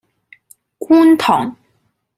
[0.79, 1.55] 觀塘